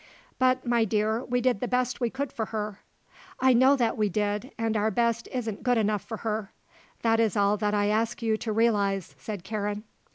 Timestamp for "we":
1.23-1.41, 2.01-2.09, 3.99-4.09